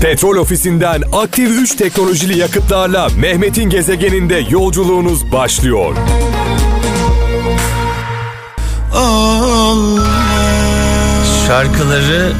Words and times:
Petrol 0.00 0.36
ofisinden 0.36 1.02
aktif 1.12 1.50
3 1.50 1.74
teknolojili 1.74 2.38
yakıtlarla 2.38 3.08
Mehmet'in 3.18 3.70
gezegeninde 3.70 4.46
yolculuğunuz 4.50 5.32
başlıyor. 5.32 5.96
Şarkıları 11.46 12.32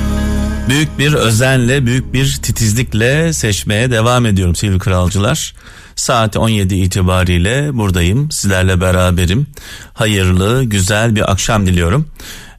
büyük 0.69 0.98
bir 0.98 1.14
özenle, 1.14 1.87
büyük 1.87 2.12
bir 2.12 2.38
titizlikle 2.42 3.33
seçmeye 3.33 3.91
devam 3.91 4.27
ediyorum 4.27 4.57
sevgili 4.57 4.79
kralcılar. 4.79 5.54
Saat 5.97 6.37
17 6.37 6.75
itibariyle 6.75 7.71
buradayım. 7.73 8.31
Sizlerle 8.31 8.81
beraberim. 8.81 9.47
Hayırlı, 9.95 10.65
güzel 10.65 11.17
bir 11.17 11.33
akşam 11.33 11.67
diliyorum. 11.67 12.09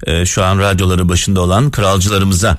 Ee, 0.03 0.25
şu 0.25 0.43
an 0.43 0.59
radyoları 0.59 1.09
başında 1.09 1.41
olan 1.41 1.71
kralcılarımıza. 1.71 2.57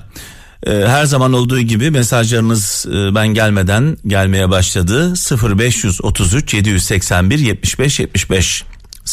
Ee, 0.67 0.71
her 0.71 1.05
zaman 1.05 1.33
olduğu 1.33 1.61
gibi 1.61 1.91
mesajlarınız 1.91 2.85
e, 2.89 3.15
ben 3.15 3.27
gelmeden 3.27 3.97
gelmeye 4.07 4.49
başladı. 4.49 5.13
0533 5.57 6.53
781 6.53 7.39
75 7.39 7.99
75 7.99 8.63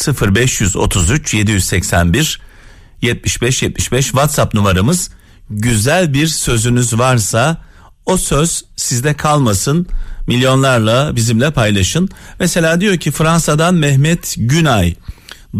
0533 0.06 1.34
781 1.34 2.40
75 3.02 3.62
75 3.62 4.04
WhatsApp 4.04 4.54
numaramız. 4.54 5.10
Güzel 5.50 6.14
bir 6.14 6.26
sözünüz 6.26 6.98
varsa 6.98 7.56
o 8.06 8.16
söz 8.16 8.64
sizde 8.76 9.14
kalmasın. 9.14 9.86
Milyonlarla 10.26 11.16
bizimle 11.16 11.50
paylaşın. 11.50 12.08
Mesela 12.40 12.80
diyor 12.80 12.96
ki 12.96 13.10
Fransa'dan 13.10 13.74
Mehmet 13.74 14.34
Günay 14.38 14.94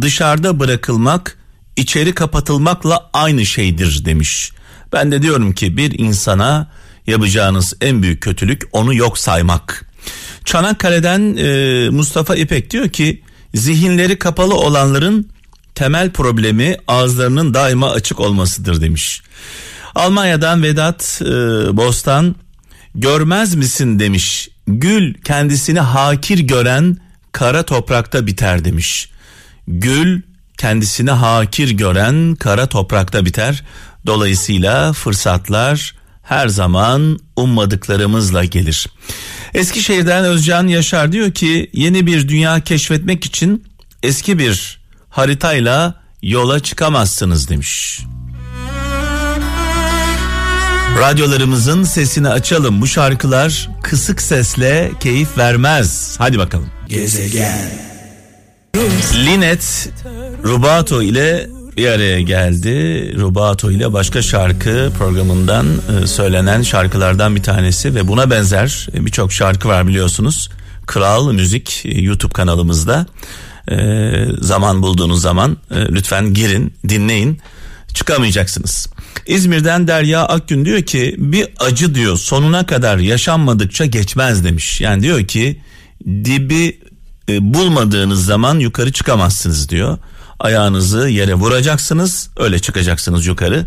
dışarıda 0.00 0.60
bırakılmak 0.60 1.38
içeri 1.76 2.14
kapatılmakla 2.14 3.10
aynı 3.12 3.46
şeydir 3.46 4.04
demiş. 4.04 4.52
Ben 4.96 5.12
de 5.12 5.22
diyorum 5.22 5.52
ki 5.52 5.76
bir 5.76 5.98
insana 5.98 6.68
yapacağınız 7.06 7.74
en 7.80 8.02
büyük 8.02 8.22
kötülük 8.22 8.62
onu 8.72 8.94
yok 8.94 9.18
saymak. 9.18 9.86
Çanakkale'den 10.44 11.36
e, 11.36 11.90
Mustafa 11.90 12.36
İpek 12.36 12.70
diyor 12.70 12.88
ki 12.88 13.22
zihinleri 13.54 14.18
kapalı 14.18 14.54
olanların 14.54 15.30
temel 15.74 16.10
problemi 16.10 16.76
ağızlarının 16.88 17.54
daima 17.54 17.90
açık 17.90 18.20
olmasıdır 18.20 18.80
demiş. 18.80 19.22
Almanya'dan 19.94 20.62
Vedat 20.62 21.22
e, 21.22 21.26
Bostan 21.76 22.34
görmez 22.94 23.54
misin 23.54 23.98
demiş. 23.98 24.48
Gül 24.66 25.14
kendisini 25.14 25.80
hakir 25.80 26.38
gören 26.38 26.96
kara 27.32 27.62
toprakta 27.62 28.26
biter 28.26 28.64
demiş. 28.64 29.10
Gül 29.68 30.22
kendisini 30.58 31.10
hakir 31.10 31.70
gören 31.70 32.34
kara 32.34 32.66
toprakta 32.66 33.24
biter. 33.24 33.64
Dolayısıyla 34.06 34.92
fırsatlar 34.92 35.94
her 36.22 36.48
zaman 36.48 37.18
ummadıklarımızla 37.36 38.44
gelir. 38.44 38.86
Eskişehir'den 39.54 40.24
Özcan 40.24 40.66
Yaşar 40.66 41.12
diyor 41.12 41.32
ki 41.32 41.70
yeni 41.72 42.06
bir 42.06 42.28
dünya 42.28 42.60
keşfetmek 42.60 43.24
için 43.24 43.64
eski 44.02 44.38
bir 44.38 44.80
haritayla 45.08 45.94
yola 46.22 46.60
çıkamazsınız 46.60 47.48
demiş. 47.48 48.00
Radyolarımızın 50.98 51.82
sesini 51.84 52.28
açalım. 52.28 52.80
Bu 52.80 52.86
şarkılar 52.86 53.68
kısık 53.82 54.22
sesle 54.22 54.92
keyif 55.00 55.38
vermez. 55.38 56.14
Hadi 56.18 56.38
bakalım. 56.38 56.70
Gezegen. 56.88 57.70
Linet 59.14 59.88
Rubato 60.44 61.02
ile 61.02 61.55
bir 61.76 61.88
araya 61.88 62.20
geldi. 62.20 62.70
Rubato 63.18 63.70
ile 63.70 63.92
başka 63.92 64.22
şarkı 64.22 64.92
programından 64.98 65.66
e, 65.66 66.06
söylenen 66.06 66.62
şarkılardan 66.62 67.36
bir 67.36 67.42
tanesi 67.42 67.94
ve 67.94 68.08
buna 68.08 68.30
benzer 68.30 68.88
e, 68.94 69.06
birçok 69.06 69.32
şarkı 69.32 69.68
var 69.68 69.86
biliyorsunuz. 69.86 70.50
Kral 70.86 71.32
Müzik 71.32 71.82
e, 71.84 72.00
YouTube 72.00 72.32
kanalımızda. 72.32 73.06
Zaman 74.40 74.82
bulduğunuz 74.82 75.22
zaman 75.22 75.56
lütfen 75.70 76.34
girin, 76.34 76.74
dinleyin. 76.88 77.40
Çıkamayacaksınız. 77.94 78.86
İzmir'den 79.26 79.88
Derya 79.88 80.26
Akgün 80.26 80.64
diyor 80.64 80.82
ki 80.82 81.14
bir 81.18 81.48
acı 81.58 81.94
diyor 81.94 82.16
sonuna 82.16 82.66
kadar 82.66 82.98
yaşanmadıkça 82.98 83.86
geçmez 83.86 84.44
demiş. 84.44 84.80
Yani 84.80 85.02
diyor 85.02 85.26
ki 85.26 85.60
dibi 86.08 86.80
bulmadığınız 87.28 88.24
zaman 88.24 88.58
yukarı 88.58 88.92
çıkamazsınız 88.92 89.68
diyor 89.68 89.98
ayağınızı 90.40 91.08
yere 91.08 91.34
vuracaksınız 91.34 92.30
öyle 92.36 92.58
çıkacaksınız 92.58 93.26
yukarı. 93.26 93.66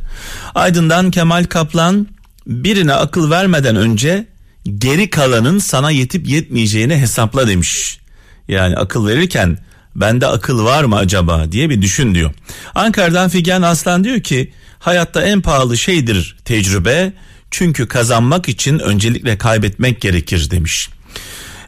Aydın'dan 0.55 1.11
Kemal 1.11 1.43
Kaplan 1.43 2.07
birine 2.47 2.93
akıl 2.93 3.31
vermeden 3.31 3.75
önce 3.75 4.27
geri 4.77 5.09
kalanın 5.09 5.59
sana 5.59 5.91
yetip 5.91 6.27
yetmeyeceğini 6.27 6.97
hesapla 6.97 7.47
demiş. 7.47 7.99
Yani 8.47 8.75
akıl 8.75 9.07
verirken 9.07 9.57
bende 9.95 10.27
akıl 10.27 10.65
var 10.65 10.83
mı 10.83 10.95
acaba 10.97 11.51
diye 11.51 11.69
bir 11.69 11.81
düşün 11.81 12.15
diyor. 12.15 12.31
Ankara'dan 12.75 13.29
Figen 13.29 13.61
Aslan 13.61 14.03
diyor 14.03 14.19
ki 14.19 14.53
hayatta 14.79 15.21
en 15.21 15.41
pahalı 15.41 15.77
şeydir 15.77 16.37
tecrübe 16.45 17.13
çünkü 17.51 17.87
kazanmak 17.87 18.49
için 18.49 18.79
öncelikle 18.79 19.37
kaybetmek 19.37 20.01
gerekir 20.01 20.51
demiş. 20.51 20.89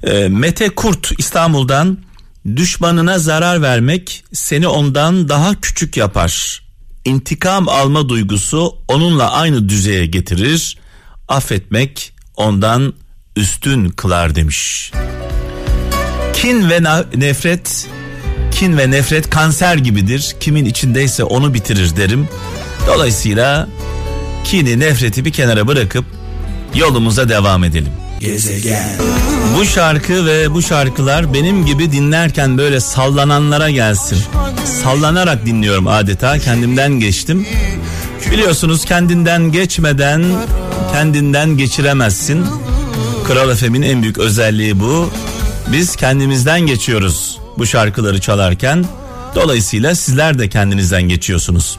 E, 0.03 0.27
Mete 0.27 0.69
Kurt 0.69 1.11
İstanbul'dan 1.17 1.97
Düşmanına 2.45 3.19
zarar 3.19 3.61
vermek 3.61 4.23
seni 4.33 4.67
ondan 4.67 5.29
daha 5.29 5.61
küçük 5.61 5.97
yapar. 5.97 6.61
İntikam 7.05 7.69
alma 7.69 8.09
duygusu 8.09 8.75
onunla 8.87 9.31
aynı 9.31 9.69
düzeye 9.69 10.05
getirir. 10.05 10.77
Affetmek 11.27 12.13
ondan 12.35 12.93
üstün 13.35 13.89
kılar 13.89 14.35
demiş. 14.35 14.91
Kin 16.33 16.69
ve 16.69 16.83
nefret 17.15 17.87
kin 18.51 18.77
ve 18.77 18.91
nefret 18.91 19.29
kanser 19.29 19.75
gibidir. 19.75 20.35
Kimin 20.39 20.65
içindeyse 20.65 21.23
onu 21.23 21.53
bitirir 21.53 21.95
derim. 21.95 22.29
Dolayısıyla 22.87 23.67
kini 24.43 24.79
nefreti 24.79 25.25
bir 25.25 25.31
kenara 25.31 25.67
bırakıp 25.67 26.05
yolumuza 26.75 27.29
devam 27.29 27.63
edelim. 27.63 27.91
Gezegen. 28.19 28.89
Bu 29.57 29.65
şarkı 29.65 30.25
ve 30.25 30.53
bu 30.53 30.61
şarkılar 30.61 31.33
benim 31.33 31.65
gibi 31.65 31.91
dinlerken 31.91 32.57
böyle 32.57 32.79
sallananlara 32.79 33.69
gelsin. 33.69 34.17
Sallanarak 34.83 35.45
dinliyorum 35.45 35.87
adeta 35.87 36.39
kendimden 36.39 36.99
geçtim. 36.99 37.47
Biliyorsunuz 38.31 38.85
kendinden 38.85 39.51
geçmeden 39.51 40.23
kendinden 40.91 41.57
geçiremezsin. 41.57 42.45
Kral 43.27 43.49
Efem'in 43.49 43.81
en 43.81 44.01
büyük 44.01 44.17
özelliği 44.17 44.79
bu. 44.79 45.11
Biz 45.71 45.95
kendimizden 45.95 46.61
geçiyoruz 46.61 47.39
bu 47.57 47.65
şarkıları 47.65 48.21
çalarken. 48.21 48.85
Dolayısıyla 49.35 49.95
sizler 49.95 50.39
de 50.39 50.49
kendinizden 50.49 51.03
geçiyorsunuz. 51.03 51.77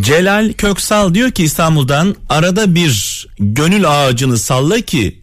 Celal 0.00 0.52
Köksal 0.52 1.14
diyor 1.14 1.30
ki 1.30 1.44
İstanbul'dan 1.44 2.16
arada 2.28 2.74
bir 2.74 3.26
gönül 3.38 3.90
ağacını 3.90 4.38
salla 4.38 4.80
ki 4.80 5.20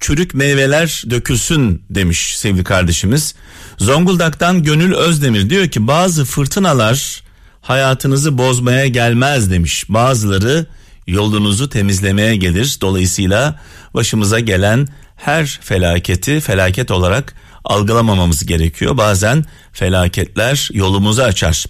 çürük 0.00 0.34
meyveler 0.34 1.04
dökülsün 1.10 1.82
demiş 1.90 2.36
sevgili 2.36 2.64
kardeşimiz. 2.64 3.34
Zonguldak'tan 3.78 4.62
Gönül 4.62 4.94
Özdemir 4.94 5.50
diyor 5.50 5.68
ki 5.68 5.86
bazı 5.86 6.24
fırtınalar 6.24 7.22
hayatınızı 7.60 8.38
bozmaya 8.38 8.86
gelmez 8.86 9.50
demiş. 9.50 9.84
Bazıları 9.88 10.66
yolunuzu 11.06 11.68
temizlemeye 11.68 12.36
gelir. 12.36 12.78
Dolayısıyla 12.80 13.60
başımıza 13.94 14.40
gelen 14.40 14.88
her 15.16 15.58
felaketi 15.62 16.40
felaket 16.40 16.90
olarak 16.90 17.34
algılamamamız 17.64 18.46
gerekiyor. 18.46 18.96
Bazen 18.96 19.44
felaketler 19.72 20.68
yolumuzu 20.72 21.22
açar. 21.22 21.64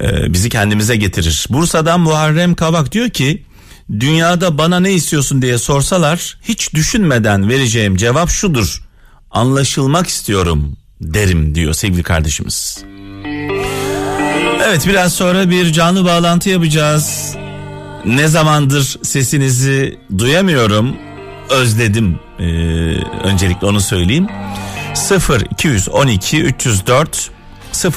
Ee, 0.00 0.32
bizi 0.32 0.48
kendimize 0.48 0.96
getirir. 0.96 1.46
Bursa'dan 1.50 2.00
Muharrem 2.00 2.54
Kavak 2.54 2.92
diyor 2.92 3.10
ki 3.10 3.42
dünyada 3.90 4.58
bana 4.58 4.80
ne 4.80 4.92
istiyorsun 4.92 5.42
diye 5.42 5.58
sorsalar 5.58 6.38
hiç 6.42 6.74
düşünmeden 6.74 7.48
vereceğim 7.48 7.96
cevap 7.96 8.30
şudur. 8.30 8.82
Anlaşılmak 9.30 10.06
istiyorum 10.06 10.76
derim 11.00 11.54
diyor 11.54 11.72
sevgili 11.72 12.02
kardeşimiz. 12.02 12.84
Evet 14.64 14.86
biraz 14.86 15.12
sonra 15.12 15.50
bir 15.50 15.72
canlı 15.72 16.04
bağlantı 16.04 16.48
yapacağız. 16.50 17.34
Ne 18.04 18.28
zamandır 18.28 18.98
sesinizi 19.02 19.98
duyamıyorum. 20.18 20.96
Özledim. 21.50 22.18
Ee, 22.38 22.44
öncelikle 23.24 23.66
onu 23.66 23.80
söyleyeyim. 23.80 24.26
0 24.94 25.40
212 25.50 26.42
304 26.42 27.30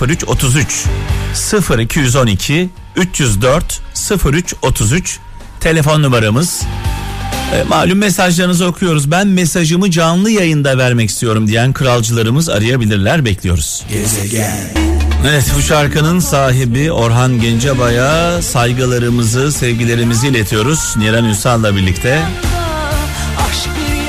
03 0.01 0.24
33 0.28 0.86
0 1.34 1.80
212 1.80 2.69
304 2.96 3.81
03 4.25 4.56
33 4.62 5.19
telefon 5.63 6.04
numaramız. 6.04 6.62
E, 7.54 7.63
malum 7.63 7.98
mesajlarınızı 7.98 8.65
okuyoruz. 8.65 9.12
Ben 9.12 9.27
mesajımı 9.27 9.92
canlı 9.92 10.31
yayında 10.31 10.77
vermek 10.77 11.10
istiyorum 11.10 11.48
diyen 11.48 11.74
kralcılarımız 11.74 12.50
arayabilirler. 12.50 13.25
Bekliyoruz. 13.25 13.83
Gezegen. 13.89 14.69
Evet 15.30 15.45
bu 15.57 15.62
şarkının 15.62 16.19
sahibi 16.19 16.92
Orhan 16.92 17.42
Gencebay'a 17.42 18.42
saygılarımızı, 18.42 19.51
sevgilerimizi 19.51 20.27
iletiyoruz. 20.27 20.94
Niran 20.98 21.25
Ünsal'la 21.25 21.75
birlikte. 21.75 22.21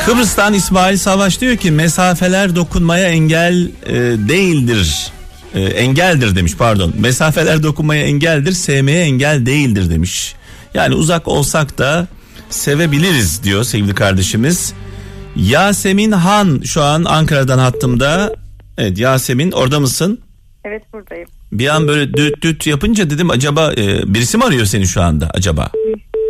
Kıbrıs'tan 0.07 0.55
İsmail 0.55 0.97
Savaş 0.97 1.41
diyor 1.41 1.57
ki 1.57 1.71
mesafeler 1.71 2.57
dokunmaya 2.57 3.09
engel 3.09 3.69
e, 3.87 3.95
değildir. 4.29 5.13
E, 5.55 5.61
engeldir 5.63 6.37
demiş 6.37 6.53
pardon. 6.59 6.95
Mesafeler 6.99 7.63
dokunmaya 7.63 8.03
engeldir, 8.03 8.53
sevmeye 8.53 9.05
engel 9.05 9.47
değildir 9.47 9.91
demiş. 9.91 10.35
Yani 10.75 10.95
uzak 10.95 11.29
olsak 11.29 11.79
da 11.79 12.07
sevebiliriz 12.51 13.45
diyor 13.45 13.65
sevgili 13.65 13.95
kardeşimiz. 13.95 14.75
Yasemin 15.37 16.13
Han 16.13 16.61
şu 16.65 16.83
an 16.83 17.05
Ankara'dan 17.05 17.59
hattımda. 17.59 18.35
Evet 18.79 18.99
Yasemin 18.99 19.53
orada 19.53 19.81
mısın? 19.81 20.21
Evet 20.65 20.83
buradayım. 20.93 21.29
Bir 21.53 21.69
an 21.69 21.89
böyle 21.89 22.15
düt 22.15 22.43
düt 22.43 22.67
yapınca 22.67 23.11
dedim 23.11 23.31
acaba 23.31 23.73
e, 23.73 24.15
birisi 24.15 24.39
mi 24.39 24.45
arıyor 24.45 24.65
seni 24.65 24.87
şu 24.87 25.03
anda 25.03 25.31
acaba? 25.35 25.71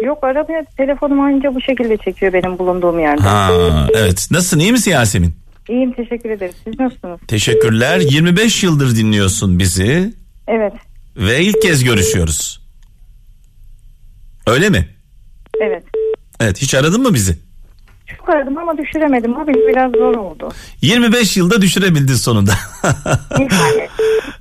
Yok 0.04 0.24
aramıyor. 0.24 0.64
Telefonum 0.76 1.20
anca 1.20 1.54
bu 1.54 1.60
şekilde 1.60 1.96
çekiyor 1.96 2.32
benim 2.32 2.58
bulunduğum 2.58 3.00
yerde. 3.00 3.22
Ha 3.22 3.50
evet. 3.96 4.28
Nasılsın 4.30 4.58
iyi 4.58 4.72
misin 4.72 4.90
Yasemin? 4.90 5.34
İyiyim 5.68 5.92
teşekkür 5.92 6.30
ederim. 6.30 6.54
Siz 6.64 6.80
nasılsınız? 6.80 7.20
Teşekkürler. 7.28 8.00
25 8.00 8.62
yıldır 8.64 8.96
dinliyorsun 8.96 9.58
bizi 9.58 10.14
Evet. 10.48 10.72
ve 11.16 11.40
ilk 11.42 11.62
kez 11.62 11.84
görüşüyoruz. 11.84 12.63
Öyle 14.46 14.70
mi? 14.70 14.88
Evet. 15.60 15.84
Evet 16.40 16.62
hiç 16.62 16.74
aradın 16.74 17.02
mı 17.02 17.14
bizi? 17.14 17.38
Çok 18.18 18.28
aradım 18.28 18.58
ama 18.58 18.78
düşüremedim. 18.78 19.34
Benim 19.46 19.68
biraz 19.68 19.92
zor 19.92 20.14
oldu. 20.14 20.52
25 20.82 21.36
yılda 21.36 21.62
düşürebildin 21.62 22.14
sonunda. 22.14 22.52
Yani, 23.38 23.48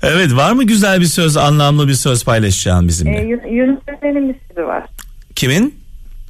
evet 0.04 0.36
var 0.36 0.52
mı 0.52 0.64
güzel 0.64 1.00
bir 1.02 1.06
söz 1.06 1.38
anlamlı 1.38 1.88
bir 1.88 1.94
söz 1.94 2.24
paylaşacağın 2.26 2.88
bizimle? 2.88 3.22
Yun- 3.22 3.56
Yunus 3.56 3.80
Emre'nin 3.88 4.30
bir 4.30 4.36
sözü 4.48 4.68
var. 4.68 4.84
Kimin? 5.36 5.76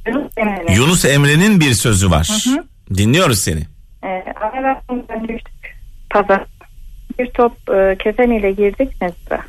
Yunus 0.06 0.32
Emre'nin. 0.36 0.72
Yunus 0.76 1.04
Emre'nin 1.04 1.60
bir 1.60 1.74
sözü 1.74 2.10
var. 2.10 2.44
Dinliyoruz 2.94 3.38
seni. 3.38 3.60
E, 4.04 4.08
Aralarından 4.40 5.28
düştük. 5.28 5.54
Pazar. 6.10 6.44
Bir 7.18 7.26
top 7.30 7.52
e, 7.70 7.96
kefen 8.04 8.30
ile 8.30 8.52
girdik 8.52 8.88
mezara. 9.00 9.42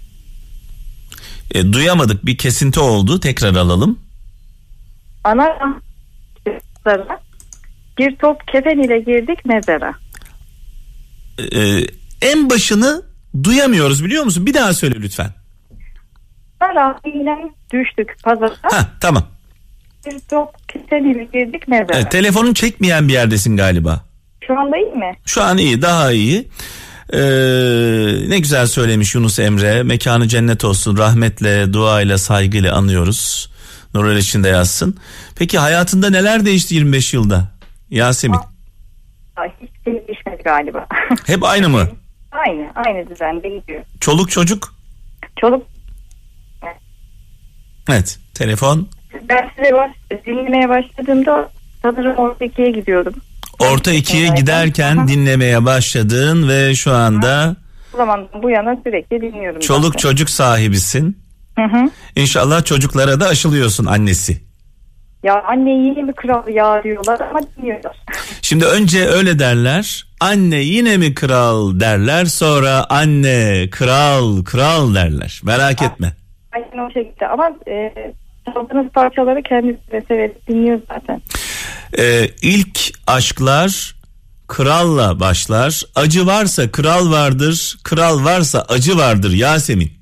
E, 1.51 1.73
duyamadık 1.73 2.25
bir 2.25 2.37
kesinti 2.37 2.79
oldu 2.79 3.19
tekrar 3.19 3.55
alalım. 3.55 3.99
Ana 5.25 5.81
mezara. 6.45 7.19
Bir 7.97 8.15
top 8.15 8.47
kefen 8.47 8.79
ile 8.79 8.99
girdik 8.99 9.45
mezara. 9.45 9.93
E, 11.39 11.59
en 12.21 12.49
başını 12.49 13.01
duyamıyoruz 13.43 14.05
biliyor 14.05 14.23
musun? 14.23 14.45
Bir 14.45 14.53
daha 14.53 14.73
söyle 14.73 14.95
lütfen. 15.01 15.29
Aralarından 16.59 17.51
düştük 17.73 18.23
pazara. 18.23 18.53
Ha 18.61 18.89
tamam. 19.01 19.23
Bir 20.05 20.19
top 20.19 20.69
kefen 20.69 21.03
ile 21.03 21.23
girdik 21.23 21.67
mezara. 21.67 21.97
Evet, 21.97 22.11
telefonun 22.11 22.53
çekmeyen 22.53 23.07
bir 23.07 23.13
yerdesin 23.13 23.57
galiba. 23.57 24.05
Şu 24.47 24.59
anda 24.59 24.77
iyi 24.77 24.95
mi? 24.95 25.13
Şu 25.25 25.43
an 25.43 25.57
iyi 25.57 25.81
daha 25.81 26.11
iyi. 26.11 26.47
Ee, 27.13 27.19
ne 28.29 28.39
güzel 28.39 28.67
söylemiş 28.67 29.15
Yunus 29.15 29.39
Emre. 29.39 29.83
Mekanı 29.83 30.27
cennet 30.27 30.65
olsun. 30.65 30.97
Rahmetle, 30.97 31.73
duayla, 31.73 32.17
saygıyla 32.17 32.75
anıyoruz. 32.75 33.49
Nurel 33.95 34.17
içinde 34.17 34.47
yazsın. 34.49 34.97
Peki 35.35 35.57
hayatında 35.59 36.09
neler 36.09 36.45
değişti 36.45 36.75
25 36.75 37.13
yılda? 37.13 37.47
Yasemin. 37.89 38.39
Ay, 39.35 39.51
hiç 39.61 39.69
değişmedi 39.85 40.43
galiba. 40.43 40.87
Hep 41.25 41.43
aynı 41.43 41.69
mı? 41.69 41.89
aynı, 42.31 42.71
aynı 42.75 43.09
düzende 43.09 43.49
gidiyor. 43.49 43.83
Çoluk 43.99 44.31
çocuk? 44.31 44.73
Çoluk, 45.41 45.63
Evet. 47.89 48.19
Telefon. 48.33 48.89
ben 49.29 49.49
size 49.55 49.73
baş, 49.73 49.91
dinlemeye 50.25 50.69
başladığımda 50.69 51.49
sanırım 51.81 52.15
orta 52.15 52.45
ikiye 52.45 52.71
gidiyordum. 52.71 53.13
Orta 53.59 53.91
ikiye 53.91 54.27
giderken 54.27 54.97
Aha. 54.97 55.07
dinlemeye 55.07 55.65
başladın 55.65 56.49
ve 56.49 56.75
şu 56.75 56.93
anda 56.93 57.55
O 57.93 57.97
zamandan 57.97 58.43
bu 58.43 58.49
yana 58.49 58.75
sürekli 58.83 59.21
dinliyorum. 59.21 59.59
çoluk 59.61 59.85
zaten. 59.85 59.99
çocuk 59.99 60.29
sahibisin. 60.29 61.24
Hı 61.55 61.63
hı. 61.63 61.89
İnşallah 62.15 62.65
çocuklara 62.65 63.19
da 63.19 63.27
aşılıyorsun 63.27 63.85
annesi. 63.85 64.45
Ya 65.23 65.43
anne 65.43 65.71
yeni 65.71 66.03
mi 66.03 66.13
kral 66.13 66.47
ya 66.47 66.83
diyorlar 66.83 67.19
ama 67.19 67.39
dinliyorlar. 67.57 67.97
Şimdi 68.41 68.65
önce 68.65 69.05
öyle 69.05 69.39
derler. 69.39 70.05
Anne 70.19 70.55
yine 70.55 70.97
mi 70.97 71.15
kral 71.15 71.79
derler. 71.79 72.25
Sonra 72.25 72.85
anne 72.89 73.69
kral 73.71 74.43
kral 74.43 74.95
derler. 74.95 75.41
Merak 75.43 75.81
etme. 75.81 76.13
Aynen 76.51 76.89
o 76.89 76.91
şekilde 76.91 77.27
ama 77.27 77.49
e, 77.67 77.93
çaldığınız 78.45 78.91
parçaları 78.91 79.43
kendisi 79.43 79.91
de 79.91 80.03
severek 80.07 80.47
dinliyor 80.47 80.79
zaten. 80.87 81.21
Ee, 81.97 82.27
ilk 82.41 82.79
aşklar 83.07 83.95
kralla 84.47 85.19
başlar. 85.19 85.81
Acı 85.95 86.25
varsa 86.25 86.71
kral 86.71 87.11
vardır. 87.11 87.77
Kral 87.83 88.23
varsa 88.23 88.65
acı 88.69 88.97
vardır 88.97 89.31
Yasemin. 89.31 89.94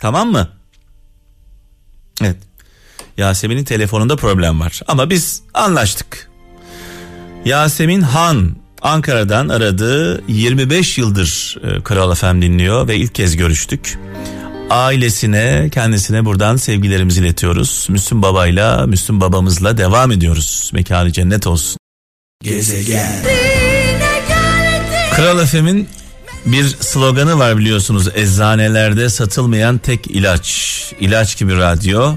Tamam 0.00 0.30
mı? 0.30 0.48
Evet. 2.22 2.36
Yasemin'in 3.16 3.64
telefonunda 3.64 4.16
problem 4.16 4.60
var. 4.60 4.80
Ama 4.86 5.10
biz 5.10 5.42
anlaştık. 5.54 6.30
Yasemin 7.44 8.00
Han 8.00 8.56
Ankara'dan 8.82 9.48
aradı. 9.48 10.22
25 10.28 10.98
yıldır 10.98 11.56
e, 11.64 11.82
Kral 11.82 12.14
FM 12.14 12.42
dinliyor 12.42 12.88
ve 12.88 12.96
ilk 12.96 13.14
kez 13.14 13.36
görüştük. 13.36 13.98
Ailesine, 14.70 15.68
kendisine 15.72 16.24
buradan 16.24 16.56
sevgilerimizi 16.56 17.20
iletiyoruz. 17.20 17.86
Müslüm 17.90 18.22
babayla, 18.22 18.86
Müslüm 18.86 19.20
babamızla 19.20 19.78
devam 19.78 20.12
ediyoruz. 20.12 20.70
Mekanı 20.74 21.12
cennet 21.12 21.46
olsun. 21.46 21.78
Kral 25.12 25.46
FM'in 25.46 25.88
bir 26.46 26.64
sloganı 26.64 27.38
var 27.38 27.58
biliyorsunuz. 27.58 28.08
Eczanelerde 28.14 29.08
satılmayan 29.08 29.78
tek 29.78 30.06
ilaç. 30.06 30.70
İlaç 31.00 31.38
gibi 31.38 31.56
radyo. 31.56 32.16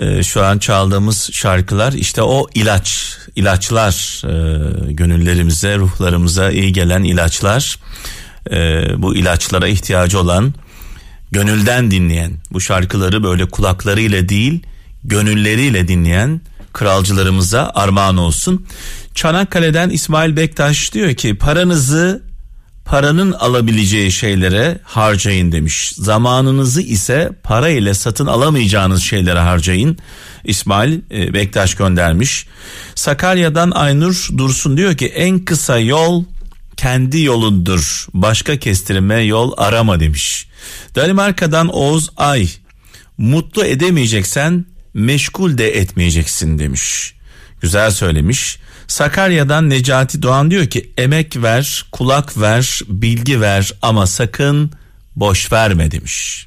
Ee, 0.00 0.22
şu 0.22 0.44
an 0.44 0.58
çaldığımız 0.58 1.30
şarkılar 1.32 1.92
işte 1.92 2.22
o 2.22 2.46
ilaç. 2.54 3.18
ilaçlar 3.36 4.22
e, 4.24 4.92
gönüllerimize, 4.92 5.78
ruhlarımıza 5.78 6.50
iyi 6.50 6.72
gelen 6.72 7.02
ilaçlar. 7.02 7.78
E, 8.50 8.56
bu 9.02 9.16
ilaçlara 9.16 9.68
ihtiyacı 9.68 10.20
olan 10.20 10.54
gönülden 11.30 11.90
dinleyen 11.90 12.32
bu 12.52 12.60
şarkıları 12.60 13.22
böyle 13.22 13.48
kulaklarıyla 13.48 14.28
değil 14.28 14.62
gönülleriyle 15.04 15.88
dinleyen 15.88 16.40
kralcılarımıza 16.72 17.72
armağan 17.74 18.16
olsun. 18.16 18.66
Çanakkale'den 19.14 19.90
İsmail 19.90 20.36
Bektaş 20.36 20.94
diyor 20.94 21.14
ki 21.14 21.34
paranızı 21.34 22.22
paranın 22.84 23.32
alabileceği 23.32 24.12
şeylere 24.12 24.78
harcayın 24.84 25.52
demiş. 25.52 25.92
Zamanınızı 25.96 26.82
ise 26.82 27.32
para 27.42 27.68
ile 27.68 27.94
satın 27.94 28.26
alamayacağınız 28.26 29.02
şeylere 29.02 29.38
harcayın. 29.38 29.98
İsmail 30.44 31.00
e, 31.10 31.34
Bektaş 31.34 31.74
göndermiş. 31.74 32.46
Sakarya'dan 32.94 33.70
Aynur 33.70 34.28
Dursun 34.38 34.76
diyor 34.76 34.96
ki 34.96 35.06
en 35.06 35.38
kısa 35.38 35.78
yol 35.78 36.24
kendi 36.76 37.20
yolundur. 37.20 38.06
Başka 38.14 38.56
kestirme 38.56 39.20
yol 39.20 39.52
arama 39.56 40.00
demiş. 40.00 40.48
Danimarka'dan 40.94 41.68
Oğuz 41.68 42.10
Ay 42.16 42.48
mutlu 43.18 43.64
edemeyeceksen 43.64 44.64
meşgul 44.94 45.58
de 45.58 45.78
etmeyeceksin 45.78 46.58
demiş. 46.58 47.14
Güzel 47.60 47.90
söylemiş. 47.90 48.58
Sakarya'dan 48.88 49.70
Necati 49.70 50.22
Doğan 50.22 50.50
diyor 50.50 50.66
ki 50.66 50.92
emek 50.98 51.42
ver, 51.42 51.84
kulak 51.92 52.40
ver, 52.40 52.80
bilgi 52.88 53.40
ver 53.40 53.72
ama 53.82 54.06
sakın 54.06 54.70
boş 55.16 55.52
verme 55.52 55.90
demiş. 55.90 56.46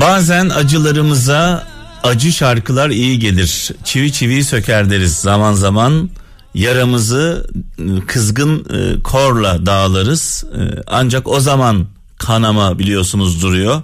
Bazen 0.00 0.48
acılarımıza 0.48 1.68
acı 2.02 2.32
şarkılar 2.32 2.90
iyi 2.90 3.18
gelir. 3.18 3.70
Çivi 3.84 4.12
çiviyi 4.12 4.44
söker 4.44 4.90
deriz 4.90 5.14
zaman 5.16 5.52
zaman. 5.52 6.10
Yaramızı 6.54 7.46
ıı, 7.80 8.06
kızgın 8.06 8.64
ıı, 8.70 9.02
korla 9.02 9.66
dağlarız. 9.66 10.44
Ancak 10.86 11.28
o 11.28 11.40
zaman 11.40 11.86
kanama 12.18 12.78
biliyorsunuz 12.78 13.42
duruyor. 13.42 13.82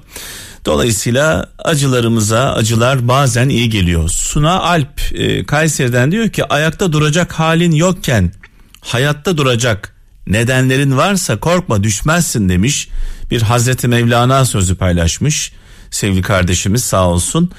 Dolayısıyla 0.69 1.47
acılarımıza 1.59 2.53
acılar 2.53 3.09
bazen 3.09 3.49
iyi 3.49 3.71
geliyor. 3.71 4.09
Suna 4.09 4.61
Alp 4.61 5.01
e, 5.15 5.45
Kayseri'den 5.45 6.13
diyor 6.13 6.29
ki 6.29 6.45
ayakta 6.45 6.93
duracak 6.93 7.33
halin 7.33 7.73
yokken 7.73 8.33
hayatta 8.81 9.37
duracak 9.37 9.95
nedenlerin 10.27 10.97
varsa 10.97 11.41
korkma 11.41 11.83
düşmezsin 11.83 12.49
demiş. 12.49 12.89
Bir 13.31 13.43
Hazreti 13.43 13.89
Mevlana 13.89 14.45
sözü 14.45 14.77
paylaşmış 14.77 15.53
sevgili 15.91 16.23
kardeşimiz 16.23 16.85
sağ 16.85 17.09
olsun. 17.09 17.51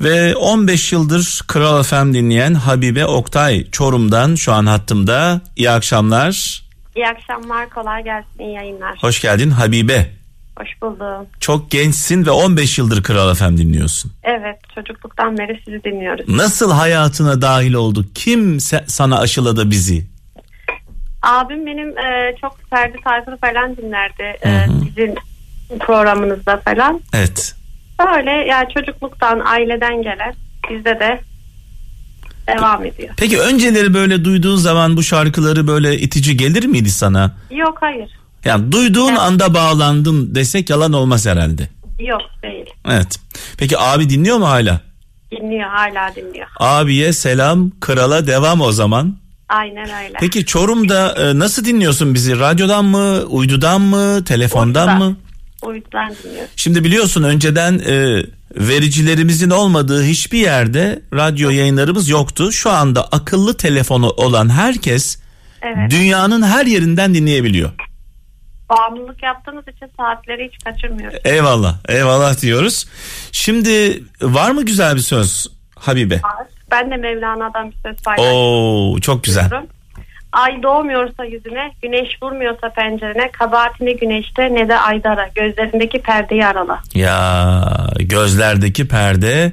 Ve 0.00 0.36
15 0.36 0.92
yıldır 0.92 1.40
Kral 1.46 1.82
FM 1.82 2.14
dinleyen 2.14 2.54
Habibe 2.54 3.06
Oktay 3.06 3.70
Çorum'dan 3.70 4.34
şu 4.34 4.52
an 4.52 4.66
hattımda. 4.66 5.40
İyi 5.56 5.70
akşamlar. 5.70 6.62
İyi 6.96 7.06
akşamlar, 7.06 7.70
kolay 7.70 8.04
gelsin, 8.04 8.38
iyi 8.40 8.54
yayınlar. 8.54 8.98
Hoş 9.00 9.20
geldin 9.20 9.50
Habibe. 9.50 10.17
Hoş 10.60 10.82
buldum. 10.82 11.26
Çok 11.40 11.70
gençsin 11.70 12.26
ve 12.26 12.30
15 12.30 12.78
yıldır 12.78 13.02
Kral 13.02 13.34
FM 13.34 13.56
dinliyorsun. 13.56 14.12
Evet 14.22 14.56
çocukluktan 14.74 15.38
beri 15.38 15.60
sizi 15.64 15.84
dinliyoruz. 15.84 16.28
Nasıl 16.28 16.72
hayatına 16.72 17.42
dahil 17.42 17.72
oldu? 17.72 18.04
Kim 18.14 18.60
sana 18.86 19.18
aşıladı 19.18 19.70
bizi? 19.70 20.06
Abim 21.22 21.66
benim 21.66 21.98
e, 21.98 22.34
çok 22.40 22.58
Ferdi 22.70 22.96
Tayfur'u 23.04 23.36
falan 23.36 23.76
dinlerdi. 23.76 24.22
E, 24.22 24.66
sizin 24.88 25.14
programınızda 25.80 26.56
falan. 26.56 27.00
Evet. 27.14 27.54
Böyle 27.98 28.30
yani 28.30 28.66
çocukluktan 28.74 29.40
aileden 29.40 30.02
gelen 30.02 30.34
bizde 30.70 31.00
de 31.00 31.20
devam 32.48 32.84
ediyor. 32.84 33.14
Peki 33.16 33.40
önceleri 33.40 33.94
böyle 33.94 34.24
duyduğun 34.24 34.56
zaman 34.56 34.96
bu 34.96 35.02
şarkıları 35.02 35.66
böyle 35.66 35.98
itici 35.98 36.36
gelir 36.36 36.64
miydi 36.66 36.90
sana? 36.90 37.32
Yok 37.50 37.78
hayır. 37.80 38.17
Yani 38.44 38.72
duyduğun 38.72 39.08
Evet. 39.08 39.18
anda 39.20 39.54
bağlandın 39.54 40.34
desek 40.34 40.70
yalan 40.70 40.92
olmaz 40.92 41.26
herhalde. 41.26 41.68
Yok 42.00 42.20
değil. 42.42 42.66
Evet. 42.90 43.16
Peki 43.58 43.78
abi 43.78 44.10
dinliyor 44.10 44.38
mu 44.38 44.48
hala? 44.48 44.80
Dinliyor 45.30 45.68
hala 45.70 46.14
dinliyor. 46.16 46.46
Abiye 46.60 47.12
selam, 47.12 47.70
krala 47.80 48.26
devam 48.26 48.60
o 48.60 48.72
zaman. 48.72 49.16
Aynen 49.48 49.84
öyle. 50.04 50.12
Peki 50.20 50.46
Çorum'da 50.46 51.12
e, 51.30 51.38
nasıl 51.38 51.64
dinliyorsun 51.64 52.14
bizi? 52.14 52.38
Radyodan 52.38 52.84
mı, 52.84 53.20
uydudan 53.22 53.80
mı, 53.80 54.24
telefondan 54.24 54.88
Uydudan. 54.88 55.08
mı? 55.10 55.16
Uydudan 55.62 56.14
dinliyoruz. 56.24 56.50
Şimdi 56.56 56.84
biliyorsun 56.84 57.22
önceden 57.22 57.78
e, 57.78 58.22
vericilerimizin 58.56 59.50
olmadığı 59.50 60.04
hiçbir 60.04 60.38
yerde 60.38 61.02
radyo 61.14 61.50
yayınlarımız 61.50 62.08
yoktu. 62.08 62.52
Şu 62.52 62.70
anda 62.70 63.04
akıllı 63.12 63.56
telefonu 63.56 64.08
olan 64.10 64.48
herkes 64.48 65.18
Evet. 65.62 65.90
dünyanın 65.90 66.42
her 66.42 66.66
yerinden 66.66 67.14
dinleyebiliyor. 67.14 67.70
Bağımlılık 68.70 69.22
yaptığımız 69.22 69.68
için 69.68 69.90
saatleri 69.96 70.50
hiç 70.52 70.64
kaçırmıyoruz. 70.64 71.18
Eyvallah, 71.24 71.74
eyvallah 71.88 72.40
diyoruz. 72.40 72.86
Şimdi 73.32 74.02
var 74.22 74.50
mı 74.50 74.64
güzel 74.64 74.94
bir 74.94 75.00
söz 75.00 75.46
Habibe? 75.78 76.20
Ben 76.70 76.90
de 76.90 76.96
Mevlana'dan 76.96 77.70
bir 77.70 77.76
söz 77.76 78.02
paylaşıyorum. 78.02 78.38
Oo 78.38 79.00
çok 79.00 79.24
güzel. 79.24 79.50
Ay 80.32 80.62
doğmuyorsa 80.62 81.24
yüzüne, 81.24 81.72
güneş 81.82 82.22
vurmuyorsa 82.22 82.68
pencerene, 82.68 83.30
kabahatini 83.30 83.96
güneşte 83.96 84.54
ne 84.54 84.68
de 84.68 84.78
aydara, 84.78 85.28
gözlerindeki 85.34 86.02
perdeyi 86.02 86.46
arala. 86.46 86.82
Ya 86.94 87.64
gözlerdeki 88.00 88.88
perde, 88.88 89.52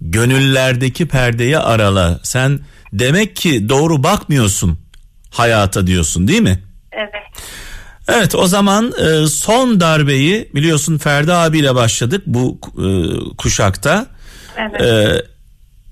gönüllerdeki 0.00 1.08
perdeyi 1.08 1.58
arala. 1.58 2.20
Sen 2.22 2.60
demek 2.92 3.36
ki 3.36 3.68
doğru 3.68 4.02
bakmıyorsun 4.02 4.78
hayata 5.30 5.86
diyorsun 5.86 6.28
değil 6.28 6.42
mi? 6.42 6.58
Evet. 6.92 7.10
Evet 8.08 8.34
o 8.34 8.46
zaman 8.46 8.92
e, 8.98 9.26
son 9.26 9.80
darbeyi 9.80 10.50
biliyorsun 10.54 10.98
Ferdi 10.98 11.32
abiyle 11.32 11.74
başladık 11.74 12.22
bu 12.26 12.58
e, 12.78 12.86
kuşakta. 13.36 14.06
Evet. 14.56 14.80
E, 14.80 15.22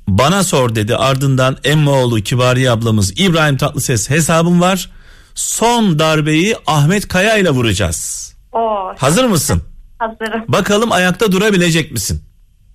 bana 0.09 0.45
sor 0.45 0.75
dedi 0.75 0.97
ardından 0.97 1.57
Emmoğlu 1.65 2.17
Kibariye 2.21 2.71
ablamız 2.71 3.21
İbrahim 3.21 3.57
Tatlıses 3.57 4.11
hesabım 4.11 4.61
var. 4.61 4.91
Son 5.35 5.99
darbeyi 5.99 6.57
Ahmet 6.67 7.09
Kaya 7.09 7.37
ile 7.37 7.51
vuracağız. 7.51 8.33
Oo, 8.53 8.95
Hazır 8.99 9.25
mısın? 9.25 9.63
hazırım. 9.99 10.45
Bakalım 10.49 10.93
ayakta 10.93 11.33
durabilecek 11.33 11.93
misin? 11.93 12.23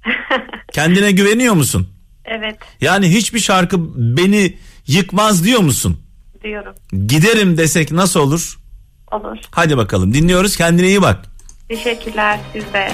Kendine 0.73 1.11
güveniyor 1.11 1.53
musun? 1.53 1.87
Evet 2.25 2.55
Yani 2.81 3.11
hiçbir 3.13 3.39
şarkı 3.39 3.77
beni 4.17 4.57
yıkmaz 4.87 5.43
diyor 5.43 5.59
musun? 5.61 5.99
diyorum. 6.43 6.73
Giderim 7.07 7.57
desek 7.57 7.91
nasıl 7.91 8.19
olur? 8.19 8.59
Olur. 9.11 9.37
Hadi 9.51 9.77
bakalım 9.77 10.13
dinliyoruz 10.13 10.55
kendine 10.55 10.87
iyi 10.87 11.01
bak. 11.01 11.19
Teşekkürler 11.69 12.39
siz 12.53 12.63
de. 12.73 12.91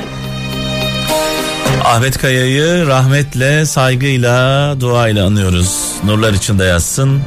Ahmet 1.86 2.17
Kaya'yı 2.17 2.88
rahmetle, 2.88 3.65
saygıyla, 3.65 4.75
duayla 4.79 5.25
anıyoruz. 5.25 5.91
Nurlar 6.03 6.34
içinde 6.34 6.63
yatsın. 6.63 7.22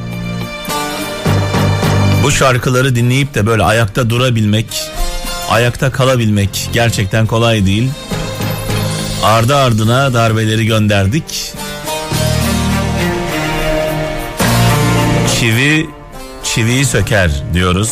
Bu 2.23 2.31
şarkıları 2.31 2.95
dinleyip 2.95 3.33
de 3.35 3.45
böyle 3.45 3.63
ayakta 3.63 4.09
durabilmek, 4.09 4.83
ayakta 5.49 5.91
kalabilmek 5.91 6.69
gerçekten 6.73 7.25
kolay 7.25 7.65
değil. 7.65 7.91
Ardı 9.23 9.55
ardına 9.55 10.13
darbeleri 10.13 10.65
gönderdik. 10.65 11.53
Çivi 15.39 15.89
çiviyi 16.43 16.85
söker 16.85 17.31
diyoruz. 17.53 17.91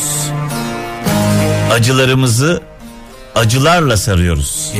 Acılarımızı 1.78 2.62
acılarla 3.34 3.96
sarıyoruz. 3.96 4.72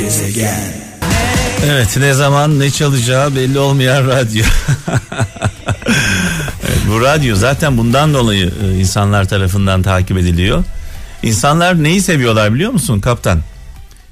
Evet 1.66 1.96
ne 1.96 2.14
zaman 2.14 2.60
ne 2.60 2.70
çalacağı 2.70 3.36
belli 3.36 3.58
olmayan 3.58 4.06
radyo. 4.08 4.44
Evet, 6.68 6.78
bu 6.88 7.00
radyo 7.00 7.36
zaten 7.36 7.78
bundan 7.78 8.14
dolayı 8.14 8.52
e, 8.64 8.78
insanlar 8.78 9.28
tarafından 9.28 9.82
takip 9.82 10.18
ediliyor. 10.18 10.64
İnsanlar 11.22 11.82
neyi 11.82 12.02
seviyorlar 12.02 12.54
biliyor 12.54 12.70
musun 12.72 13.00
kaptan? 13.00 13.40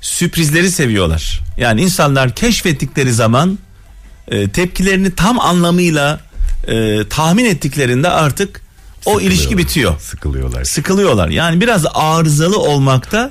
Sürprizleri 0.01 0.71
seviyorlar. 0.71 1.41
Yani 1.59 1.83
insanlar 1.83 2.35
keşfettikleri 2.35 3.13
zaman 3.13 3.59
e, 4.29 4.49
tepkilerini 4.49 5.15
tam 5.15 5.41
anlamıyla 5.41 6.21
e, 6.69 7.09
tahmin 7.09 7.45
ettiklerinde 7.45 8.09
artık 8.09 8.66
o 9.07 9.21
ilişki 9.21 9.59
bitiyor. 9.59 10.01
Sıkılıyorlar. 10.01 10.65
Sıkılıyorlar. 10.65 11.29
Yani 11.29 11.61
biraz 11.61 11.85
arızalı 11.95 12.59
olmakta 12.59 13.31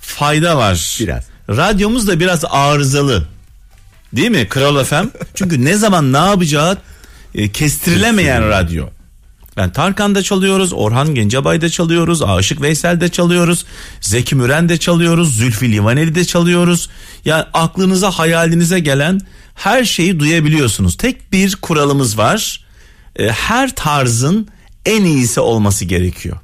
fayda 0.00 0.56
var. 0.56 0.96
Biraz. 1.00 1.24
Radyomuz 1.50 2.08
da 2.08 2.20
biraz 2.20 2.44
arızalı. 2.50 3.26
Değil 4.12 4.30
mi 4.30 4.48
Kral 4.48 4.84
FM? 4.84 5.06
Çünkü 5.34 5.64
ne 5.64 5.74
zaman 5.74 6.12
ne 6.12 6.18
yapacağı 6.18 6.78
e, 7.34 7.52
kestirilemeyen 7.52 8.48
radyo. 8.48 8.86
Yani 9.56 9.72
Tarkan'da 9.72 10.22
çalıyoruz, 10.22 10.72
Orhan 10.72 11.14
Gencebay'da 11.14 11.68
çalıyoruz, 11.68 12.22
Aşık 12.22 12.60
Veysel'de 12.62 13.08
çalıyoruz, 13.08 13.64
Zeki 14.00 14.36
Müren'de 14.36 14.78
çalıyoruz, 14.78 15.36
Zülfü 15.36 15.72
Livaneli'de 15.72 16.24
çalıyoruz. 16.24 16.88
Yani 17.24 17.44
aklınıza 17.52 18.10
hayalinize 18.10 18.80
gelen 18.80 19.20
her 19.54 19.84
şeyi 19.84 20.20
duyabiliyorsunuz. 20.20 20.96
Tek 20.96 21.32
bir 21.32 21.56
kuralımız 21.56 22.18
var. 22.18 22.64
E, 23.16 23.28
her 23.28 23.74
tarzın 23.74 24.48
en 24.88 25.04
iyisi 25.04 25.40
olması 25.40 25.84
gerekiyor. 25.84 26.36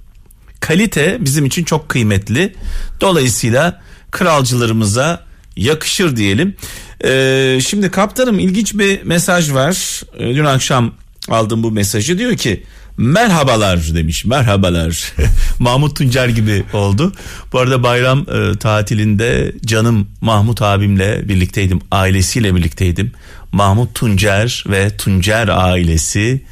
Kalite 0.60 1.16
bizim 1.20 1.46
için 1.46 1.64
çok 1.64 1.88
kıymetli. 1.88 2.54
Dolayısıyla 3.00 3.82
kralcılarımıza 4.10 5.24
yakışır 5.56 6.16
diyelim. 6.16 6.56
Ee, 7.04 7.58
şimdi 7.66 7.90
kaptanım 7.90 8.38
ilginç 8.38 8.74
bir 8.74 9.02
mesaj 9.02 9.52
var. 9.52 10.02
Ee, 10.18 10.34
dün 10.34 10.44
akşam 10.44 10.94
aldım 11.28 11.62
bu 11.62 11.70
mesajı. 11.70 12.18
Diyor 12.18 12.36
ki 12.36 12.62
merhabalar 12.96 13.94
demiş 13.94 14.24
merhabalar. 14.24 15.12
Mahmut 15.58 15.96
Tuncer 15.96 16.28
gibi 16.28 16.64
oldu. 16.72 17.12
Bu 17.52 17.58
arada 17.58 17.82
bayram 17.82 18.20
e, 18.20 18.58
tatilinde 18.58 19.52
canım 19.64 20.08
Mahmut 20.20 20.62
abimle 20.62 21.28
birlikteydim. 21.28 21.80
Ailesiyle 21.90 22.54
birlikteydim. 22.54 23.12
Mahmut 23.52 23.94
Tuncer 23.94 24.64
ve 24.68 24.96
Tuncer 24.96 25.48
ailesi. 25.48 26.42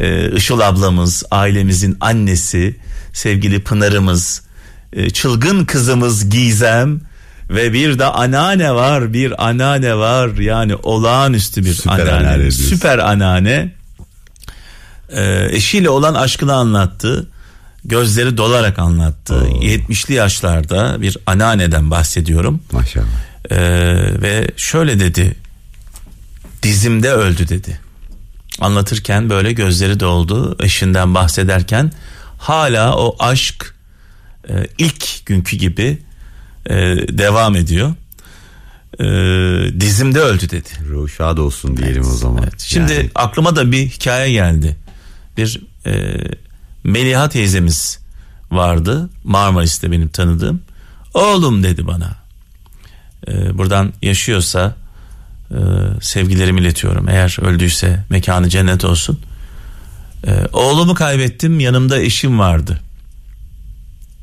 E, 0.00 0.36
Işıl 0.36 0.60
ablamız, 0.60 1.22
ailemizin 1.30 1.96
annesi, 2.00 2.76
sevgili 3.12 3.60
Pınar'ımız, 3.60 4.42
e, 4.92 5.10
çılgın 5.10 5.64
kızımız 5.64 6.30
Gizem 6.30 7.00
ve 7.50 7.72
bir 7.72 7.98
de 7.98 8.04
anneanne 8.04 8.74
var 8.74 9.12
bir 9.12 9.48
anneanne 9.48 9.96
var. 9.96 10.28
Yani 10.28 10.76
olağanüstü 10.76 11.64
bir 11.64 11.74
Süper 11.74 11.92
anneanne, 11.92 12.28
anneanne 12.28 12.50
süper 12.50 12.98
anneanne. 12.98 13.72
Ee, 15.12 15.48
eşiyle 15.50 15.90
olan 15.90 16.14
aşkını 16.14 16.54
anlattı 16.54 17.28
gözleri 17.84 18.36
dolarak 18.36 18.78
anlattı. 18.78 19.34
70'li 19.34 20.14
yaşlarda 20.14 21.00
bir 21.00 21.18
anneanneden 21.26 21.90
bahsediyorum. 21.90 22.60
Maşallah. 22.72 23.06
Ee, 23.50 23.56
ve 24.22 24.50
şöyle 24.56 25.00
dedi 25.00 25.34
dizimde 26.62 27.12
öldü 27.12 27.48
dedi 27.48 27.80
anlatırken 28.60 29.30
böyle 29.30 29.52
gözleri 29.52 30.00
doldu 30.00 30.56
eşinden 30.60 31.14
bahsederken 31.14 31.92
hala 32.38 32.96
o 32.96 33.16
aşk 33.18 33.74
e, 34.48 34.66
ilk 34.78 35.26
günkü 35.26 35.56
gibi 35.56 35.98
e, 36.66 36.74
devam 37.18 37.56
ediyor 37.56 37.94
E, 39.00 39.04
dizimde 39.80 40.20
öldü 40.20 40.50
dedi 40.50 40.68
Ruh 40.88 41.08
şad 41.08 41.38
olsun 41.38 41.76
diyelim 41.76 42.02
o 42.02 42.16
zaman. 42.16 42.42
Evet, 42.42 42.60
Şimdi 42.60 42.92
Yani 42.92 43.10
aklıma 43.14 43.56
da 43.56 43.72
bir 43.72 43.88
hikaye 43.88 44.32
geldi. 44.32 44.76
Bir 45.36 45.60
e, 45.86 46.16
Meliha 46.84 47.28
teyzemiz 47.28 47.98
vardı 48.50 49.10
Marmaris'te 49.24 49.90
benim 49.92 50.08
tanıdığım. 50.08 50.62
Oğlum 51.14 51.62
dedi 51.62 51.86
bana. 51.86 52.16
E, 53.28 53.58
buradan 53.58 53.92
yaşıyorsa 54.02 54.76
e, 55.50 55.58
sevgilerimi 56.00 56.60
iletiyorum. 56.60 57.08
Eğer 57.08 57.36
öldüyse 57.42 58.04
mekanı 58.10 58.48
cennet 58.48 58.84
olsun. 58.84 59.20
E, 60.26 60.46
oğlumu 60.52 60.94
kaybettim 60.94 61.60
yanımda 61.60 62.00
eşim 62.00 62.38
vardı. 62.38 62.80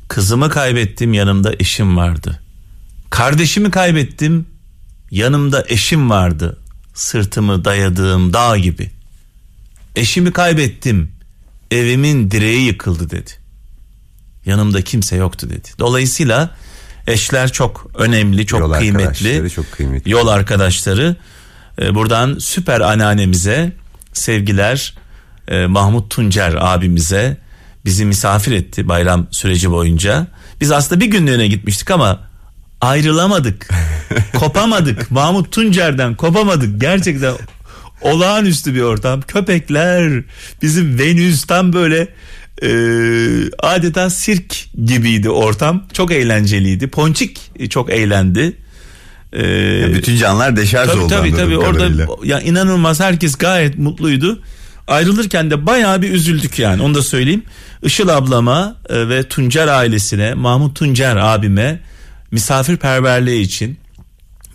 Kızımı 0.08 0.50
kaybettim 0.50 1.14
yanımda 1.14 1.54
eşim 1.58 1.96
vardı. 1.96 2.40
Kardeşimi 3.10 3.70
kaybettim. 3.70 4.46
Yanımda 5.10 5.64
eşim 5.68 6.10
vardı. 6.10 6.58
Sırtımı 6.94 7.64
dayadığım 7.64 8.32
dağ 8.32 8.58
gibi. 8.58 8.90
Eşimi 9.96 10.32
kaybettim. 10.32 11.12
Evimin 11.70 12.30
direği 12.30 12.66
yıkıldı 12.66 13.10
dedi. 13.10 13.30
Yanımda 14.46 14.82
kimse 14.82 15.16
yoktu 15.16 15.50
dedi. 15.50 15.68
Dolayısıyla 15.78 16.50
eşler 17.08 17.52
çok 17.52 17.90
önemli, 17.94 18.46
çok 18.46 18.60
Yol 18.60 18.72
kıymetli. 18.72 19.06
arkadaşları 19.08 19.50
çok 19.50 19.72
kıymetli. 19.72 20.10
Yol 20.10 20.28
arkadaşları. 20.28 21.16
Ee, 21.82 21.94
buradan 21.94 22.38
süper 22.38 22.80
anneannemize 22.80 23.72
sevgiler. 24.12 24.94
Ee, 25.48 25.66
Mahmut 25.66 26.10
Tuncer 26.10 26.54
abimize 26.60 27.36
bizi 27.84 28.04
misafir 28.04 28.52
etti 28.52 28.88
bayram 28.88 29.26
süreci 29.30 29.70
boyunca. 29.70 30.26
Biz 30.60 30.72
aslında 30.72 31.00
bir 31.00 31.06
günlüğüne 31.06 31.48
gitmiştik 31.48 31.90
ama 31.90 32.20
ayrılamadık. 32.80 33.68
kopamadık. 34.38 35.10
Mahmut 35.10 35.52
Tuncer'den 35.52 36.14
kopamadık. 36.14 36.80
Gerçekten 36.80 37.34
olağanüstü 38.00 38.74
bir 38.74 38.80
ortam. 38.80 39.22
Köpekler, 39.22 40.22
bizim 40.62 40.98
Venüs 40.98 41.44
tam 41.44 41.72
böyle 41.72 42.08
e, 42.62 42.68
adeta 43.58 44.10
sirk 44.10 44.54
gibiydi 44.84 45.30
ortam. 45.30 45.84
Çok 45.92 46.12
eğlenceliydi. 46.12 46.86
Ponçik 46.88 47.40
çok 47.70 47.90
eğlendi. 47.90 48.56
E, 49.32 49.46
Ya 49.52 49.94
bütün 49.94 50.16
canlar 50.16 50.56
deşarj 50.56 50.88
tabii 50.88 51.00
oldu. 51.00 51.08
tabii 51.08 51.34
tabii 51.36 51.58
orada 51.58 51.88
ya 52.24 52.40
inanılmaz 52.40 53.00
herkes 53.00 53.34
gayet 53.36 53.78
mutluydu. 53.78 54.42
Ayrılırken 54.88 55.50
de 55.50 55.66
bayağı 55.66 56.02
bir 56.02 56.10
üzüldük 56.10 56.58
yani 56.58 56.82
onu 56.82 56.94
da 56.94 57.02
söyleyeyim. 57.02 57.42
Işıl 57.82 58.08
ablama 58.08 58.76
e, 58.88 59.08
ve 59.08 59.28
Tuncer 59.28 59.68
ailesine, 59.68 60.34
Mahmut 60.34 60.76
Tuncer 60.76 61.16
abime 61.16 61.80
misafirperverliği 62.30 63.40
için 63.42 63.78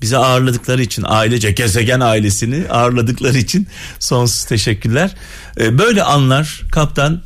bizi 0.02 0.18
ağırladıkları 0.18 0.82
için 0.82 1.04
ailece 1.08 1.52
gezegen 1.52 2.00
ailesini 2.00 2.64
ağırladıkları 2.70 3.38
için 3.38 3.68
sonsuz 4.00 4.44
teşekkürler. 4.46 5.12
E, 5.60 5.78
Böyle 5.78 6.04
anlar 6.04 6.62
kaptan 6.72 7.22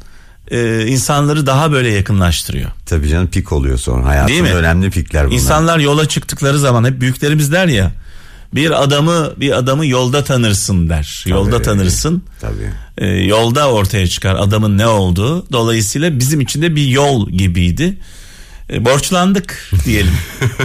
e, 0.52 0.88
insanları 0.88 1.46
daha 1.46 1.72
böyle 1.72 1.90
yakınlaştırıyor. 1.90 2.70
Tabii 2.86 3.10
canım 3.10 3.28
pik 3.28 3.52
oluyor 3.52 3.78
sonra. 3.78 4.06
Hayatın 4.06 4.28
Değil 4.28 4.42
mi? 4.42 4.54
önemli 4.54 4.90
pikler 4.90 5.26
bunlar. 5.26 5.36
İnsanlar 5.36 5.80
yola 5.80 6.08
çıktıkları 6.08 6.60
zaman 6.60 6.84
hep 6.84 7.02
büyüklerimiz 7.02 7.52
der 7.52 7.68
ya 7.68 7.92
bir 8.56 8.84
adamı 8.84 9.34
bir 9.38 9.58
adamı 9.58 9.86
yolda 9.88 10.24
tanırsın 10.24 10.90
der. 10.90 11.24
Yolda 11.28 11.52
Tabii. 11.52 11.64
tanırsın. 11.66 12.24
Tabii. 12.42 12.72
Ee, 12.98 13.06
yolda 13.08 13.72
ortaya 13.72 14.08
çıkar 14.08 14.36
adamın 14.36 14.78
ne 14.78 14.88
olduğu. 14.88 15.52
Dolayısıyla 15.52 16.20
bizim 16.20 16.42
için 16.42 16.62
de 16.62 16.76
bir 16.76 16.86
yol 16.88 17.30
gibiydi. 17.30 17.98
Ee, 18.70 18.86
borçlandık 18.86 19.72
diyelim. 19.86 20.14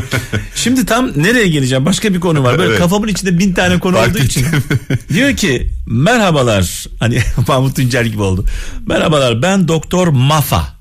Şimdi 0.54 0.86
tam 0.86 1.22
nereye 1.22 1.48
geleceğim? 1.48 1.86
Başka 1.86 2.14
bir 2.14 2.20
konu 2.20 2.42
var. 2.42 2.58
Böyle 2.58 2.70
Evet. 2.70 2.78
kafamın 2.78 3.08
içinde 3.08 3.38
bin 3.38 3.52
tane 3.52 3.78
konu 3.78 3.96
Fark 3.96 4.10
olduğu 4.10 4.18
için. 4.18 4.46
diyor 5.12 5.36
ki 5.36 5.68
merhabalar. 5.86 6.86
Hani 7.00 7.18
Mahmut 7.48 7.76
Tuncer 7.76 8.04
gibi 8.04 8.22
oldu. 8.22 8.44
Merhabalar 8.86 9.42
ben 9.42 9.68
Doktor 9.68 10.08
Mafa. 10.08 10.74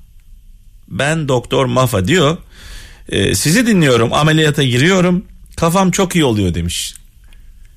Ben 0.88 1.28
Doktor 1.28 1.66
Mafa 1.66 2.08
diyor. 2.08 2.36
Ee, 3.08 3.34
sizi 3.34 3.66
dinliyorum 3.66 4.12
ameliyata 4.12 4.62
giriyorum. 4.62 5.24
Kafam 5.56 5.90
çok 5.90 6.14
iyi 6.14 6.24
oluyor 6.24 6.54
demiş. 6.54 6.94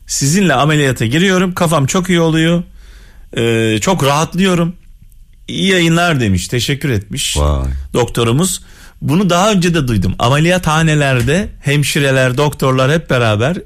Sizinle 0.08 0.54
ameliyata 0.54 1.06
giriyorum. 1.06 1.54
Kafam 1.54 1.86
çok 1.86 2.10
iyi 2.10 2.20
oluyor. 2.20 2.64
Ee, 3.38 3.78
çok 3.82 4.04
rahatlıyorum. 4.04 4.76
İyi 5.48 5.68
yayınlar 5.72 6.20
demiş. 6.20 6.48
Teşekkür 6.48 6.90
etmiş. 6.90 7.38
Vay. 7.38 7.70
Doktorumuz. 7.94 8.62
Bunu 9.10 9.30
daha 9.30 9.52
önce 9.52 9.74
de 9.74 9.88
duydum. 9.88 10.16
Ameliyathanelerde 10.20 11.50
hemşireler, 11.62 12.38
doktorlar 12.38 12.92
hep 12.92 13.10
beraber 13.10 13.58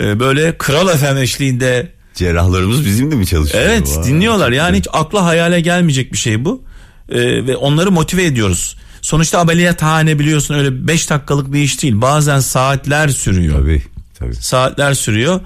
e, 0.00 0.20
böyle 0.20 0.58
kral 0.58 0.88
efem 0.88 1.16
eşliğinde 1.16 1.92
Cerrahlarımız 2.14 2.84
bizimle 2.84 3.14
mi 3.14 3.26
çalışıyor? 3.26 3.64
Evet 3.66 3.96
Vay, 3.96 4.04
dinliyorlar 4.04 4.50
yani 4.50 4.78
hiç 4.78 4.86
akla 4.92 5.24
hayale 5.24 5.60
gelmeyecek 5.60 6.12
bir 6.12 6.18
şey 6.18 6.44
bu 6.44 6.62
Ee, 7.08 7.46
ve 7.46 7.56
onları 7.56 7.90
motive 7.90 8.24
ediyoruz. 8.24 8.76
Sonuçta 9.02 9.38
ameliyathane 9.38 10.18
biliyorsun 10.18 10.54
öyle 10.54 10.86
5 10.86 11.10
dakikalık 11.10 11.52
bir 11.52 11.60
iş 11.60 11.82
değil 11.82 12.00
bazen 12.00 12.40
saatler 12.40 13.08
sürüyor. 13.08 13.58
Tabii 13.58 13.82
tabii. 14.18 14.34
Saatler 14.34 14.94
sürüyor. 14.94 15.40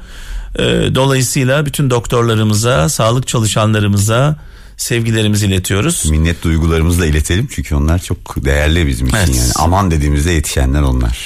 Ee, 0.59 0.63
dolayısıyla 0.95 1.67
bütün 1.67 1.91
doktorlarımıza, 1.91 2.89
sağlık 2.89 3.29
çalışanlarımıza 3.29 4.37
sevgilerimizi 4.77 5.47
iletiyoruz. 5.47 6.11
Minnet 6.11 6.43
duygularımızla 6.43 7.07
iletelim 7.07 7.49
çünkü 7.51 7.75
onlar 7.75 7.99
çok 7.99 8.45
değerli 8.45 8.87
bizim 8.87 9.07
için 9.07 9.17
Evet. 9.17 9.37
yani. 9.37 9.53
Aman 9.57 9.91
dediğimizde 9.91 10.33
yetişenler 10.33 10.83
onlar. 10.83 11.19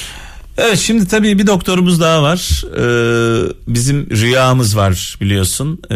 Evet 0.59 0.79
şimdi 0.79 1.09
tabii 1.09 1.39
bir 1.39 1.47
doktorumuz 1.47 2.01
daha 2.01 2.23
var. 2.23 2.65
Ee, 2.77 3.53
bizim 3.69 4.11
rüyamız 4.11 4.77
var 4.77 5.17
biliyorsun. 5.21 5.81
Ee, 5.91 5.95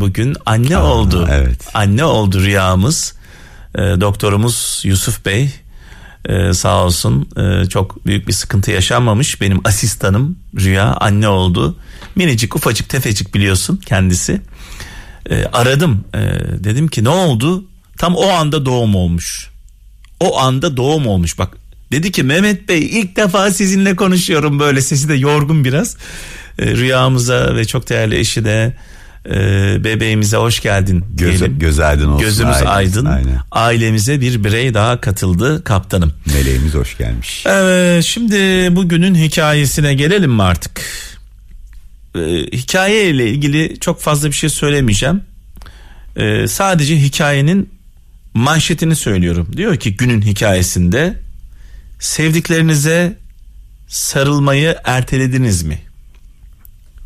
bugün 0.00 0.36
anne 0.46 0.76
Aa, 0.76 0.84
oldu. 0.84 1.28
evet. 1.32 1.60
Anne 1.74 2.04
oldu 2.04 2.40
rüyamız. 2.40 3.14
Ee, 3.74 3.78
doktorumuz 3.78 4.80
Yusuf 4.84 5.26
Bey 5.26 5.50
ee, 6.28 6.54
sağ 6.54 6.84
olsun 6.84 7.28
ee, 7.36 7.68
çok 7.68 8.06
büyük 8.06 8.28
bir 8.28 8.32
sıkıntı 8.32 8.70
yaşanmamış. 8.70 9.40
Benim 9.40 9.60
asistanım 9.64 10.38
rüya 10.60 10.94
anne 11.00 11.28
oldu. 11.28 11.76
Minicik 12.16 12.56
ufacık 12.56 12.88
tefecik 12.88 13.34
biliyorsun 13.34 13.80
kendisi. 13.86 14.40
Ee, 15.30 15.44
aradım 15.52 16.04
Ee, 16.14 16.18
dedim 16.64 16.88
ki 16.88 17.04
ne 17.04 17.08
oldu? 17.08 17.64
Tam 17.98 18.14
o 18.16 18.28
anda 18.28 18.66
doğum 18.66 18.94
olmuş. 18.94 19.50
O 20.20 20.38
anda 20.40 20.76
doğum 20.76 21.06
olmuş 21.06 21.38
bak. 21.38 21.56
Dedi 21.92 22.12
ki 22.12 22.22
Mehmet 22.22 22.68
Bey 22.68 23.00
ilk 23.00 23.16
defa 23.16 23.50
sizinle 23.50 23.96
konuşuyorum 23.96 24.60
böyle 24.60 24.80
sesi 24.80 25.08
de 25.08 25.14
yorgun 25.14 25.64
biraz. 25.64 25.96
Ee, 26.58 26.66
rüyamıza 26.66 27.56
ve 27.56 27.64
çok 27.64 27.88
değerli 27.88 28.18
eşi 28.18 28.44
de 28.44 28.76
e, 29.26 29.34
bebeğimize 29.84 30.36
hoş 30.36 30.60
geldin 30.60 31.04
Göz, 31.14 31.30
diyelim. 31.40 31.58
göz 31.58 31.78
aydın 31.80 32.08
olsun. 32.08 32.26
Gözümüz 32.26 32.56
ailemiz. 32.56 32.76
aydın. 32.96 33.04
Aynen. 33.06 33.38
Ailemize 33.50 34.20
bir 34.20 34.44
birey 34.44 34.74
daha 34.74 35.00
katıldı 35.00 35.64
kaptanım. 35.64 36.12
Meleğimiz 36.34 36.74
hoş 36.74 36.98
gelmiş. 36.98 37.44
Evet 37.46 38.04
şimdi 38.04 38.36
bugünün 38.76 39.14
hikayesine 39.14 39.94
gelelim 39.94 40.32
mi 40.32 40.42
artık? 40.42 40.80
Ee, 42.14 42.20
hikaye 42.52 43.10
ile 43.10 43.30
ilgili 43.30 43.80
çok 43.80 44.00
fazla 44.00 44.28
bir 44.28 44.34
şey 44.34 44.50
söylemeyeceğim. 44.50 45.20
Ee, 46.16 46.46
sadece 46.48 46.96
hikayenin 46.96 47.70
manşetini 48.34 48.96
söylüyorum. 48.96 49.48
Diyor 49.56 49.76
ki 49.76 49.96
günün 49.96 50.22
hikayesinde 50.22 51.14
sevdiklerinize 52.00 53.16
sarılmayı 53.88 54.76
ertelediniz 54.84 55.62
mi? 55.62 55.78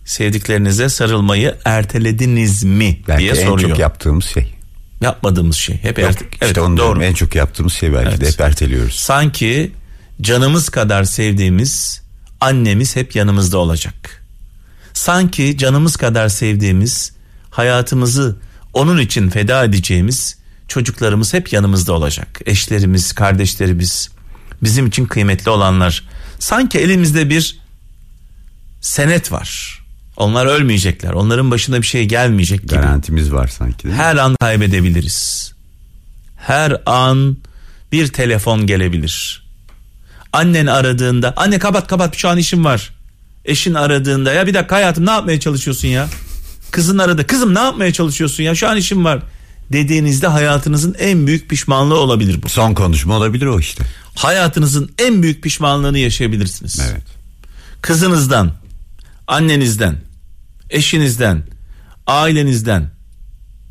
Sevdiklerinize 0.05 0.89
sarılmayı 0.89 1.55
ertelediniz 1.65 2.65
mi 2.65 3.01
Belki 3.09 3.21
diye 3.21 3.31
en 3.33 3.47
soruyor. 3.47 3.69
çok 3.71 3.79
yaptığımız 3.79 4.25
şey. 4.25 4.53
Yapmadığımız 5.01 5.57
şey. 5.57 5.77
Hep 5.83 5.99
Yok, 5.99 6.11
erte- 6.11 6.25
işte 6.33 6.37
evet, 6.47 6.59
onu 6.59 6.77
doğru. 6.77 7.03
en 7.05 7.15
çok 7.15 7.35
yaptığımız 7.35 7.73
şey 7.73 7.93
belki 7.93 8.21
de 8.21 8.25
Evet. 8.25 8.35
hep 8.35 8.41
erteliyoruz. 8.41 8.95
sanki 8.95 9.73
canımız 10.21 10.69
kadar 10.69 11.05
sevdiğimiz 11.05 12.03
annemiz 12.41 12.97
hep 12.97 13.17
yanımızda 13.17 13.59
olacak. 13.59 14.23
Sanki 14.97 15.59
canımız 15.59 15.97
kadar 15.97 16.29
sevdiğimiz 16.29 17.13
hayatımızı 17.51 18.37
onun 18.73 18.99
için 18.99 19.29
feda 19.29 19.65
edeceğimiz 19.65 20.39
çocuklarımız 20.69 21.35
hep 21.35 21.53
yanımızda 21.53 21.93
olacak. 21.93 22.41
Eşlerimiz, 22.47 23.13
kardeşlerimiz, 23.13 24.11
bizim 24.63 24.87
için 24.87 25.07
kıymetli 25.07 25.51
olanlar. 25.51 26.05
Sanki 26.39 26.79
elimizde 26.79 27.31
bir 27.31 27.59
senet 28.81 29.33
var. 29.33 29.81
Onlar 30.17 30.47
ölmeyecekler. 30.47 31.13
Onların 31.13 31.51
başına 31.51 31.83
bir 31.83 31.87
şey 31.87 32.05
gelmeyecek 32.05 32.63
gibi. 32.63 32.75
Garantimiz 32.75 33.33
var 33.33 33.49
sanki? 33.49 33.93
Her 33.93 34.17
an 34.17 34.37
kaybedebiliriz. 34.41 35.53
Her 36.37 36.83
an 36.87 37.37
bir 37.93 38.09
telefon 38.09 38.67
gelebilir. 38.67 39.47
Annen 40.33 40.67
aradığında 40.67 41.35
anne 41.37 41.59
kapat 41.59 41.87
kapat 41.87 42.17
şu 42.17 42.29
an 42.29 42.39
işim 42.39 42.65
var. 42.65 42.96
Eşin 43.47 43.75
aradığında 43.75 44.33
ya 44.33 44.47
bir 44.47 44.55
dakika 44.55 44.77
hayatım 44.77 45.07
ne 45.07 45.11
yapmaya 45.11 45.41
çalışıyorsun 45.41 45.89
ya? 45.89 46.09
Kızın 46.71 46.99
aradı 46.99 47.27
kızım 47.27 47.55
ne 47.55 47.59
yapmaya 47.59 47.93
çalışıyorsun 47.93 48.43
ya 48.43 48.55
şu 48.55 48.69
an 48.69 48.77
işim 48.77 49.05
var. 49.05 49.23
Dediğinizde 49.73 50.27
hayatınızın 50.27 50.97
en 50.99 51.27
büyük 51.27 51.51
pişmanlığı 51.51 51.99
olabilir 51.99 52.43
bu. 52.43 52.49
Son 52.49 52.75
konuşma 52.75 53.17
olabilir 53.17 53.47
o 53.47 53.61
işte. 53.61 53.85
Hayatınızın 54.15 54.91
en 54.99 55.23
büyük 55.23 55.43
pişmanlığını 55.43 55.99
yaşayabilirsiniz. 55.99 56.81
Evet. 56.91 57.03
Kızınızdan, 57.83 58.53
annenizden, 59.27 59.97
eşinizden, 60.71 61.43
ailenizden 62.07 62.91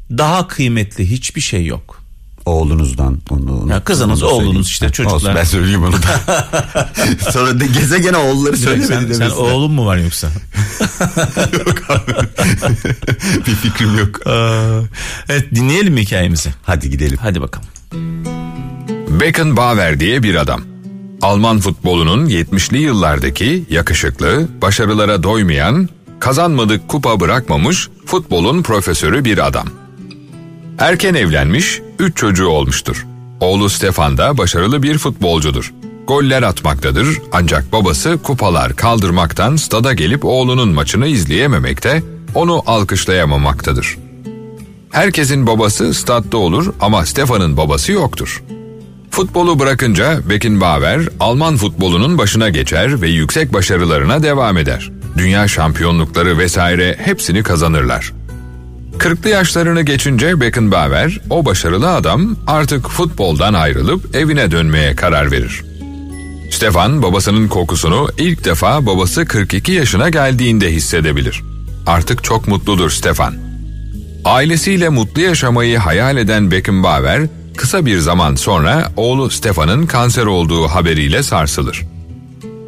daha 0.10 0.48
kıymetli 0.48 1.12
hiçbir 1.12 1.42
şey 1.42 1.66
yok. 1.66 2.05
Oğlunuzdan 2.46 3.18
onu, 3.30 3.62
onu 3.62 3.72
Ya 3.72 3.84
kızınız, 3.84 4.24
onu 4.24 4.32
oğlunuz 4.32 4.68
işte, 4.68 4.90
çocuklar. 4.90 5.16
Olsun, 5.16 5.32
ben 5.36 5.44
söyleyeyim 5.44 5.84
onu 5.84 5.94
da. 5.94 6.90
Sonra 7.32 7.60
de, 7.60 7.68
gezegene 7.68 8.18
oğulları 8.18 8.58
söylemedi 8.58 8.88
sen, 8.88 8.94
sen 8.96 9.04
demesinler. 9.04 9.30
oğlun 9.30 9.72
mu 9.72 9.86
var 9.86 9.98
yoksa? 9.98 10.28
Bir 13.48 13.56
fikrim 13.56 13.98
yok. 13.98 14.20
evet 15.30 15.56
dinleyelim 15.56 15.94
mi 15.94 16.02
hikayemizi? 16.02 16.54
Hadi 16.64 16.90
gidelim. 16.90 17.18
Hadi 17.22 17.42
bakalım. 17.42 17.68
Beckenbauer 19.20 20.00
diye 20.00 20.24
bir 20.24 20.36
adam. 20.36 20.62
Alman 21.22 21.60
futbolunun 21.60 22.26
70'li 22.26 22.78
yıllardaki 22.78 23.66
yakışıklı, 23.70 24.48
başarılara 24.62 25.24
doymayan, 25.24 25.90
kazanmadık 26.20 26.88
kupa 26.88 27.20
bırakmamış 27.20 27.88
futbolun 28.06 28.64
profesörü 28.64 29.26
bir 29.26 29.48
adam. 29.48 29.68
Erken 30.80 31.14
evlenmiş, 31.14 31.82
üç 32.00 32.18
çocuğu 32.18 32.48
olmuştur. 32.48 33.06
Oğlu 33.40 33.70
Stefan 33.70 34.18
da 34.18 34.38
başarılı 34.38 34.84
bir 34.84 34.98
futbolcudur. 34.98 35.74
Goller 36.08 36.44
atmaktadır 36.44 37.08
ancak 37.32 37.72
babası 37.72 38.18
kupalar 38.24 38.76
kaldırmaktan 38.76 39.56
stada 39.56 39.94
gelip 39.94 40.26
oğlunun 40.26 40.70
maçını 40.70 41.08
izleyememekte, 41.08 42.04
onu 42.34 42.64
alkışlayamamaktadır. 42.66 43.98
Herkesin 44.92 45.48
babası 45.48 45.94
statta 45.94 46.38
olur 46.38 46.74
ama 46.82 47.06
Stefan'ın 47.06 47.58
babası 47.58 47.92
yoktur. 47.92 48.44
Futbolu 49.12 49.60
bırakınca 49.60 50.30
Beckenbauer 50.30 51.02
Alman 51.20 51.58
futbolunun 51.58 52.18
başına 52.18 52.50
geçer 52.50 53.02
ve 53.02 53.10
yüksek 53.10 53.54
başarılarına 53.54 54.24
devam 54.24 54.58
eder. 54.58 54.92
Dünya 55.18 55.48
şampiyonlukları 55.48 56.38
vesaire 56.38 56.96
hepsini 57.00 57.44
kazanırlar. 57.44 58.14
40'lı 58.98 59.30
yaşlarını 59.30 59.82
geçince 59.82 60.42
Beckenbauer, 60.42 61.22
o 61.30 61.46
başarılı 61.46 61.90
adam 61.90 62.36
artık 62.48 62.90
futboldan 62.90 63.54
ayrılıp 63.54 64.16
evine 64.16 64.52
dönmeye 64.52 64.96
karar 64.96 65.32
verir. 65.32 65.64
Stefan 66.52 67.02
babasının 67.02 67.48
kokusunu 67.48 68.10
ilk 68.18 68.46
defa 68.46 68.86
babası 68.86 69.26
42 69.26 69.72
yaşına 69.72 70.10
geldiğinde 70.10 70.72
hissedebilir. 70.72 71.44
Artık 71.88 72.24
çok 72.24 72.48
mutludur 72.48 72.90
Stefan. 72.90 73.36
Ailesiyle 74.26 74.90
mutlu 74.90 75.22
yaşamayı 75.22 75.78
hayal 75.78 76.18
eden 76.18 76.52
Beckenbauer, 76.52 77.22
kısa 77.58 77.86
bir 77.86 77.98
zaman 77.98 78.36
sonra 78.36 78.92
oğlu 78.98 79.30
Stefan'ın 79.30 79.86
kanser 79.86 80.26
olduğu 80.26 80.68
haberiyle 80.68 81.24
sarsılır. 81.24 81.84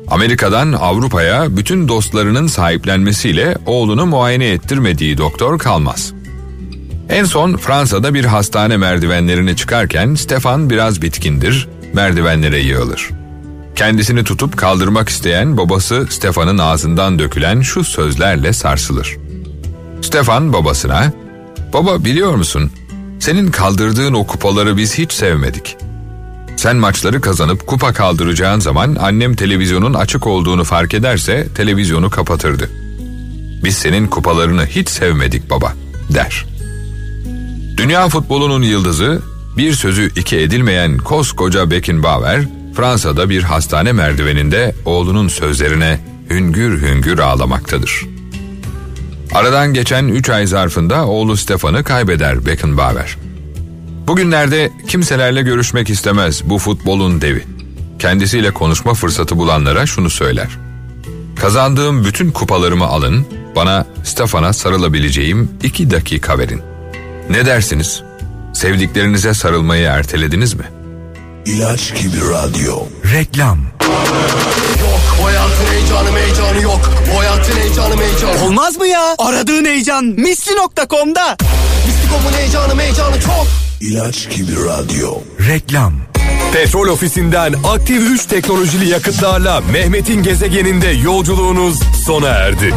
Amerika'dan 0.08 0.74
Avrupa'ya 0.74 1.58
bütün 1.58 1.88
dostlarının 1.88 2.48
sahiplenmesiyle 2.48 3.56
oğlunu 3.66 4.06
muayene 4.06 4.48
ettirmediği 4.48 5.18
doktor 5.18 5.60
kalmaz. 5.60 6.14
En 7.10 7.26
son 7.26 7.58
Fransa'da 7.58 8.14
bir 8.14 8.26
hastane 8.26 8.78
merdivenlerini 8.78 9.56
çıkarken 9.56 10.16
Stefan 10.16 10.70
biraz 10.70 11.02
bitkindir, 11.02 11.68
merdivenlere 11.94 12.60
yığılır. 12.60 13.10
Kendisini 13.76 14.24
tutup 14.24 14.58
kaldırmak 14.58 15.10
isteyen 15.10 15.58
babası 15.58 16.08
Stefan'ın 16.10 16.58
ağzından 16.58 17.20
dökülen 17.20 17.62
şu 17.62 17.84
sözlerle 17.84 18.54
sarsılır. 18.54 19.18
Stefan 20.02 20.54
babasına, 20.54 21.12
''Baba 21.74 22.06
biliyor 22.06 22.36
musun, 22.36 22.72
senin 23.20 23.52
kaldırdığın 23.52 24.14
o 24.14 24.28
kupaları 24.28 24.78
biz 24.78 24.98
hiç 24.98 25.12
sevmedik. 25.14 25.78
Sen 26.58 26.76
maçları 26.76 27.22
kazanıp 27.22 27.68
kupa 27.68 27.94
kaldıracağın 27.94 28.60
zaman 28.60 28.98
annem 29.00 29.36
televizyonun 29.36 29.94
açık 29.94 30.28
olduğunu 30.28 30.64
fark 30.64 30.94
ederse 30.94 31.48
televizyonu 31.56 32.10
kapatırdı. 32.10 32.70
Biz 33.64 33.78
senin 33.78 34.08
kupalarını 34.08 34.66
hiç 34.66 34.90
sevmedik 34.90 35.50
baba, 35.50 35.74
der.'' 36.10 36.57
Dünya 37.78 38.10
futbolunun 38.10 38.62
yıldızı, 38.62 39.22
bir 39.58 39.74
sözü 39.74 40.12
iki 40.16 40.38
edilmeyen 40.38 40.98
koskoca 40.98 41.72
Beckenbauer, 41.72 42.46
Fransa'da 42.76 43.30
bir 43.30 43.44
hastane 43.44 43.92
merdiveninde 43.92 44.76
oğlunun 44.86 45.28
sözlerine 45.28 46.00
hüngür 46.30 46.82
hüngür 46.82 47.20
ağlamaktadır. 47.20 48.06
Aradan 49.34 49.74
geçen 49.74 50.08
3 50.08 50.30
ay 50.30 50.48
zarfında 50.48 51.08
oğlu 51.08 51.38
Stefan'ı 51.38 51.84
kaybeder 51.84 52.46
Beckenbauer. 52.46 53.18
Bugünlerde 54.08 54.72
kimselerle 54.88 55.42
görüşmek 55.42 55.90
istemez 55.90 56.42
bu 56.46 56.58
futbolun 56.58 57.22
devi. 57.22 57.44
Kendisiyle 58.00 58.52
konuşma 58.52 58.94
fırsatı 58.94 59.38
bulanlara 59.38 59.86
şunu 59.86 60.10
söyler. 60.10 60.50
Kazandığım 61.36 62.06
bütün 62.06 62.32
kupalarımı 62.32 62.86
alın, 62.86 63.26
bana 63.56 63.86
Stefan'a 64.04 64.54
sarılabileceğim 64.54 65.50
iki 65.64 65.92
dakika 65.92 66.40
verin. 66.40 66.77
Ne 67.30 67.46
dersiniz? 67.46 68.04
Sevdiklerinize 68.54 69.34
sarılmayı 69.34 69.84
ertelediniz 69.88 70.54
mi? 70.54 70.64
İlaç 71.46 72.02
gibi 72.02 72.18
radyo. 72.34 72.78
Reklam 73.14 73.60
Yok 74.80 75.18
bu 75.22 75.26
hayatın 75.26 75.66
heyecanı 75.72 76.18
heyecanı 76.20 76.62
yok. 76.62 76.92
Bu 77.14 77.20
hayatın 77.20 77.58
heyecanı 77.58 78.02
heyecanı. 78.02 78.46
Olmaz 78.46 78.78
mı 78.78 78.88
ya? 78.88 79.16
Aradığın 79.18 79.66
heyecan 79.66 80.06
misli.com'da. 80.06 81.38
Mistikom'un 81.88 82.38
heyecanı 82.38 82.82
heyecanı 82.82 83.22
çok. 83.22 83.48
İlaç 83.82 84.30
gibi 84.36 84.52
radyo. 84.52 85.14
Reklam 85.48 85.94
Petrol 86.54 86.88
ofisinden 86.88 87.56
aktif 87.64 88.02
3 88.02 88.26
teknolojili 88.26 88.90
yakıtlarla 88.90 89.62
Mehmet'in 89.72 90.24
gezegeninde 90.24 90.88
yolculuğunuz 90.88 91.80
sona 92.06 92.28
erdi. 92.28 92.74